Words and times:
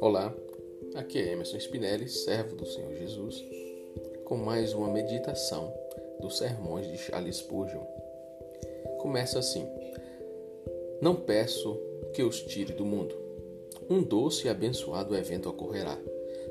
Olá, 0.00 0.32
aqui 0.94 1.18
é 1.18 1.32
Emerson 1.32 1.56
Spinelli, 1.56 2.08
servo 2.08 2.54
do 2.54 2.64
Senhor 2.64 2.94
Jesus, 2.94 3.44
com 4.24 4.36
mais 4.36 4.72
uma 4.72 4.88
meditação 4.88 5.72
dos 6.20 6.38
sermões 6.38 6.86
de 6.86 6.96
Charles 6.96 7.38
Spurgeon. 7.38 7.82
Começa 8.98 9.40
assim: 9.40 9.66
Não 11.00 11.16
peço 11.16 11.76
que 12.12 12.22
os 12.22 12.40
tire 12.42 12.72
do 12.74 12.84
mundo. 12.84 13.16
Um 13.90 14.02
doce 14.02 14.46
e 14.46 14.50
abençoado 14.50 15.16
evento 15.16 15.48
ocorrerá, 15.48 15.98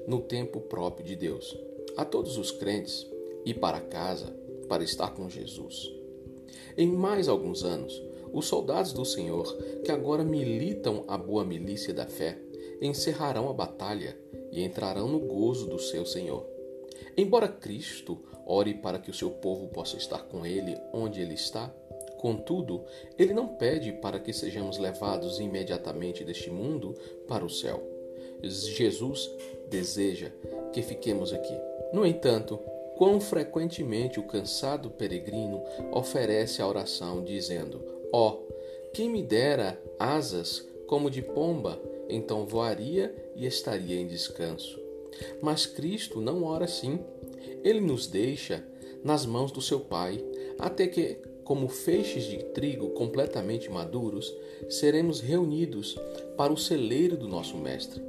no 0.05 0.21
tempo 0.21 0.59
próprio 0.59 1.05
de 1.05 1.15
Deus, 1.15 1.57
a 1.95 2.03
todos 2.03 2.37
os 2.37 2.51
crentes 2.51 3.09
e 3.45 3.53
para 3.53 3.79
casa 3.79 4.41
para 4.67 4.83
estar 4.83 5.13
com 5.13 5.29
Jesus. 5.29 6.00
Em 6.81 6.87
mais 6.87 7.29
alguns 7.29 7.63
anos, 7.63 8.01
os 8.33 8.47
soldados 8.47 8.91
do 8.91 9.05
Senhor, 9.05 9.55
que 9.83 9.91
agora 9.91 10.23
militam 10.23 11.03
a 11.07 11.15
boa 11.15 11.45
milícia 11.45 11.93
da 11.93 12.07
fé, 12.07 12.39
encerrarão 12.81 13.47
a 13.51 13.53
batalha 13.53 14.17
e 14.51 14.63
entrarão 14.63 15.07
no 15.07 15.19
gozo 15.19 15.67
do 15.67 15.77
seu 15.77 16.07
Senhor. 16.07 16.43
Embora 17.15 17.47
Cristo 17.47 18.17
ore 18.47 18.73
para 18.73 18.97
que 18.97 19.11
o 19.11 19.13
seu 19.13 19.29
povo 19.29 19.67
possa 19.67 19.95
estar 19.95 20.23
com 20.23 20.43
ele 20.43 20.75
onde 20.91 21.21
ele 21.21 21.35
está, 21.35 21.71
contudo, 22.17 22.83
ele 23.15 23.31
não 23.31 23.49
pede 23.49 23.91
para 23.91 24.19
que 24.19 24.33
sejamos 24.33 24.79
levados 24.79 25.39
imediatamente 25.39 26.23
deste 26.23 26.49
mundo 26.49 26.95
para 27.27 27.45
o 27.45 27.49
céu. 27.49 27.79
Jesus 28.41 29.29
deseja 29.69 30.31
que 30.73 30.81
fiquemos 30.81 31.31
aqui. 31.31 31.55
No 31.93 32.03
entanto, 32.03 32.59
quão 33.01 33.19
frequentemente 33.19 34.19
o 34.19 34.27
cansado 34.27 34.91
peregrino 34.91 35.63
oferece 35.91 36.61
a 36.61 36.67
oração, 36.67 37.23
dizendo: 37.23 37.83
Ó, 38.13 38.29
oh, 38.29 38.91
quem 38.93 39.09
me 39.09 39.23
dera 39.23 39.81
asas 39.97 40.63
como 40.85 41.09
de 41.09 41.23
pomba 41.23 41.81
então 42.07 42.45
voaria 42.45 43.11
e 43.35 43.47
estaria 43.47 43.99
em 43.99 44.05
descanso. 44.05 44.79
Mas 45.41 45.65
Cristo 45.65 46.21
não 46.21 46.43
ora 46.43 46.65
assim. 46.65 47.03
Ele 47.63 47.81
nos 47.81 48.05
deixa 48.05 48.63
nas 49.03 49.25
mãos 49.25 49.51
do 49.51 49.63
seu 49.63 49.79
Pai, 49.79 50.23
até 50.59 50.85
que, 50.85 51.17
como 51.51 51.67
feixes 51.67 52.23
de 52.23 52.37
trigo 52.37 52.91
completamente 52.91 53.69
maduros, 53.69 54.33
seremos 54.69 55.19
reunidos 55.19 55.99
para 56.37 56.53
o 56.53 56.57
celeiro 56.57 57.17
do 57.17 57.27
nosso 57.27 57.57
Mestre. 57.57 58.01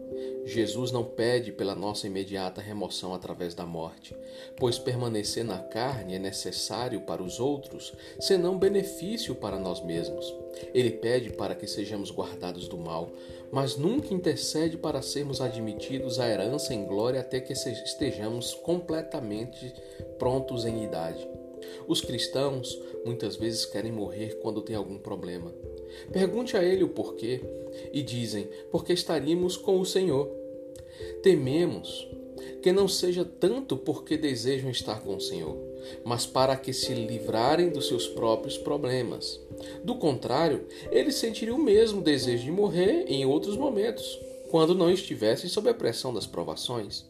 Jesus 0.45 0.93
não 0.93 1.03
pede 1.03 1.51
pela 1.51 1.75
nossa 1.75 2.07
imediata 2.07 2.61
remoção 2.61 3.13
através 3.13 3.53
da 3.53 3.67
morte, 3.67 4.15
pois 4.57 4.79
permanecer 4.79 5.45
na 5.45 5.59
carne 5.59 6.15
é 6.15 6.21
necessário 6.21 7.01
para 7.01 7.21
os 7.21 7.41
outros, 7.41 7.93
senão 8.21 8.61
benefício 8.61 9.35
para 9.35 9.59
nós 9.59 9.85
mesmos. 9.85 10.33
Ele 10.73 10.93
pede 10.93 11.31
para 11.31 11.57
que 11.57 11.67
sejamos 11.67 12.13
guardados 12.13 12.69
do 12.69 12.79
mal, 12.79 13.11
mas 13.51 13.77
nunca 13.77 14.15
intercede 14.15 14.77
para 14.77 15.03
sermos 15.03 15.41
admitidos 15.41 16.21
à 16.21 16.29
herança 16.29 16.73
em 16.73 16.85
glória 16.85 17.19
até 17.19 17.41
que 17.41 17.55
estejamos 17.55 18.55
completamente 18.55 19.75
prontos 20.17 20.65
em 20.65 20.85
idade. 20.85 21.42
Os 21.87 22.01
cristãos 22.01 22.81
muitas 23.05 23.37
vezes 23.37 23.65
querem 23.65 23.93
morrer 23.93 24.39
quando 24.41 24.63
tem 24.63 24.77
algum 24.77 24.99
problema. 24.99 25.53
Pergunte 26.13 26.57
a 26.57 26.65
ele 26.65 26.85
o 26.85 26.89
porquê 26.89 27.41
e 27.93 28.03
dizem: 28.03 28.49
porque 28.71 28.93
estaríamos 28.93 29.57
com 29.57 29.79
o 29.81 29.87
Senhor. 29.87 30.29
Tememos 31.23 32.09
que 32.63 32.73
não 32.73 32.87
seja 32.89 33.25
tanto 33.25 33.77
porque 33.77 34.17
desejam 34.17 34.71
estar 34.71 35.01
com 35.01 35.17
o 35.17 35.21
Senhor, 35.21 35.57
mas 36.05 36.27
para 36.27 36.57
que 36.57 36.73
se 36.73 36.95
livrarem 36.95 37.71
dos 37.71 37.89
seus 37.89 38.07
próprios 38.07 38.57
problemas. 38.57 39.41
Do 39.83 39.97
contrário, 39.97 40.67
eles 40.91 41.17
sentiriam 41.17 41.57
o 41.57 41.63
mesmo 41.63 42.01
desejo 42.01 42.45
de 42.45 42.51
morrer 42.51 43.05
em 43.09 43.25
outros 43.27 43.57
momentos, 43.57 44.19
quando 44.51 44.75
não 44.75 44.91
estivessem 44.91 45.49
sob 45.49 45.69
a 45.71 45.75
pressão 45.75 46.13
das 46.13 46.27
provações. 46.27 47.05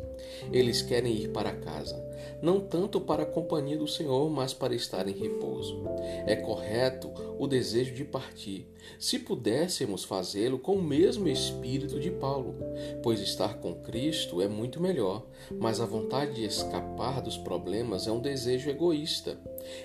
Eles 0.53 0.81
querem 0.81 1.15
ir 1.15 1.29
para 1.29 1.53
casa, 1.53 1.97
não 2.41 2.61
tanto 2.61 3.01
para 3.01 3.23
a 3.23 3.27
companhia 3.27 3.77
do 3.77 3.89
Senhor, 3.89 4.29
mas 4.31 4.53
para 4.53 4.75
estar 4.75 5.09
em 5.09 5.13
repouso. 5.13 5.83
É 6.27 6.37
correto 6.37 7.11
o 7.39 7.47
desejo 7.47 7.95
de 7.95 8.05
partir, 8.05 8.67
se 8.99 9.19
pudéssemos 9.19 10.05
fazê-lo 10.05 10.59
com 10.59 10.77
o 10.77 10.83
mesmo 10.83 11.29
espírito 11.29 11.99
de 11.99 12.11
Paulo, 12.11 12.55
pois 13.03 13.21
estar 13.21 13.59
com 13.59 13.75
Cristo 13.75 14.41
é 14.41 14.49
muito 14.49 14.81
melhor, 14.81 15.27
mas 15.59 15.81
a 15.81 15.87
vontade 15.87 16.35
de 16.35 16.45
escapar 16.45 17.21
dos 17.21 17.37
problemas 17.37 18.07
é 18.07 18.13
um 18.13 18.21
desejo 18.21 18.71
egoísta. 18.71 19.41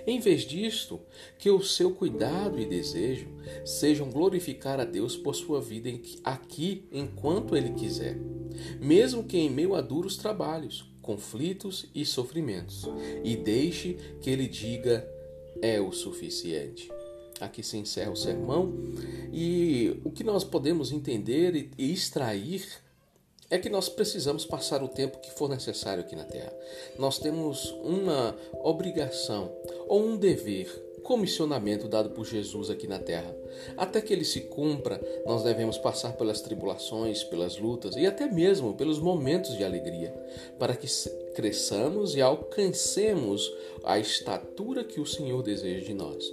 Em 0.05 0.19
vez 0.19 0.41
disto, 0.41 0.99
que 1.37 1.49
o 1.49 1.61
seu 1.61 1.91
cuidado 1.91 2.59
e 2.59 2.65
desejo 2.65 3.27
sejam 3.63 4.09
glorificar 4.09 4.79
a 4.79 4.85
Deus 4.85 5.15
por 5.15 5.35
sua 5.35 5.61
vida 5.61 5.89
aqui 6.23 6.87
enquanto 6.91 7.55
Ele 7.55 7.71
quiser, 7.71 8.17
mesmo 8.79 9.23
que 9.23 9.37
em 9.37 9.49
meio 9.49 9.75
a 9.75 9.81
duros 9.81 10.17
trabalhos, 10.17 10.91
conflitos 11.07 11.85
e 11.95 12.05
sofrimentos, 12.05 12.85
e 13.23 13.37
deixe 13.37 13.97
que 14.21 14.29
Ele 14.29 14.45
diga: 14.45 15.09
é 15.61 15.79
o 15.79 15.93
suficiente. 15.93 16.91
Aqui 17.39 17.63
se 17.63 17.77
encerra 17.77 18.11
o 18.11 18.15
sermão, 18.17 18.73
e 19.31 19.97
o 20.03 20.11
que 20.11 20.23
nós 20.23 20.43
podemos 20.43 20.91
entender 20.91 21.69
e 21.77 21.93
extrair 21.93 22.65
é 23.49 23.57
que 23.57 23.69
nós 23.69 23.87
precisamos 23.87 24.45
passar 24.45 24.83
o 24.83 24.89
tempo 24.89 25.19
que 25.19 25.31
for 25.31 25.47
necessário 25.47 26.03
aqui 26.03 26.15
na 26.15 26.25
Terra. 26.25 26.51
Nós 26.99 27.17
temos 27.17 27.71
uma 27.83 28.35
obrigação 28.61 29.49
ou 29.87 30.05
um 30.05 30.17
dever, 30.17 30.67
comissionamento 31.07 31.87
dado 31.87 32.09
por 32.09 32.25
Jesus 32.25 32.69
aqui 32.69 32.85
na 32.85 32.99
Terra. 32.99 33.33
Até 33.77 34.01
que 34.01 34.11
ele 34.11 34.25
se 34.25 34.41
cumpra, 34.41 35.01
nós 35.25 35.41
devemos 35.41 35.77
passar 35.77 36.17
pelas 36.17 36.41
tribulações, 36.41 37.23
pelas 37.23 37.57
lutas 37.57 37.95
e 37.95 38.05
até 38.05 38.29
mesmo 38.29 38.73
pelos 38.73 38.99
momentos 38.99 39.55
de 39.55 39.63
alegria, 39.63 40.13
para 40.59 40.75
que 40.75 40.85
cresçamos 41.33 42.13
e 42.13 42.21
alcancemos 42.21 43.49
a 43.85 43.97
estatura 43.97 44.83
que 44.83 44.99
o 44.99 45.05
Senhor 45.05 45.41
deseja 45.41 45.85
de 45.85 45.93
nós. 45.93 46.25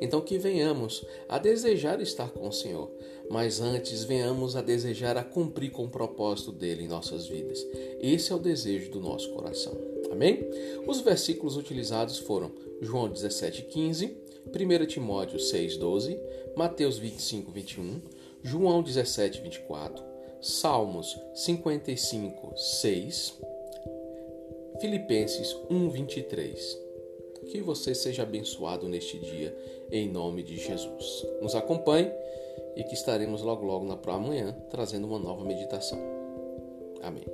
Então 0.00 0.20
que 0.20 0.38
venhamos 0.38 1.04
a 1.28 1.36
desejar 1.36 2.00
estar 2.00 2.30
com 2.30 2.46
o 2.46 2.52
Senhor, 2.52 2.88
mas 3.28 3.60
antes 3.60 4.04
venhamos 4.04 4.54
a 4.54 4.62
desejar 4.62 5.16
a 5.16 5.24
cumprir 5.24 5.72
com 5.72 5.86
o 5.86 5.90
propósito 5.90 6.52
dele 6.52 6.84
em 6.84 6.88
nossas 6.88 7.26
vidas. 7.26 7.66
Esse 8.00 8.30
é 8.30 8.34
o 8.36 8.38
desejo 8.38 8.92
do 8.92 9.00
nosso 9.00 9.28
coração. 9.32 9.99
Amém? 10.10 10.50
Os 10.86 11.00
versículos 11.00 11.56
utilizados 11.56 12.18
foram 12.18 12.50
João 12.80 13.08
17:15, 13.08 14.16
1 14.52 14.86
Timóteo 14.86 15.38
6:12, 15.38 16.18
Mateus 16.56 16.98
25, 16.98 17.50
21, 17.50 18.00
João 18.42 18.82
17, 18.82 19.40
24, 19.40 20.04
Salmos 20.40 21.18
55, 21.34 22.56
6, 22.56 23.34
Filipenses 24.80 25.56
1, 25.68 25.90
23. 25.90 26.78
Que 27.50 27.60
você 27.60 27.94
seja 27.94 28.22
abençoado 28.22 28.88
neste 28.88 29.18
dia, 29.18 29.56
em 29.90 30.08
nome 30.08 30.42
de 30.42 30.56
Jesus. 30.56 31.26
Nos 31.40 31.54
acompanhe 31.54 32.10
e 32.76 32.84
que 32.84 32.94
estaremos 32.94 33.42
logo 33.42 33.64
logo 33.64 33.84
na 33.84 33.98
amanhã 34.14 34.56
trazendo 34.70 35.06
uma 35.06 35.18
nova 35.18 35.44
meditação. 35.44 35.98
Amém. 37.02 37.24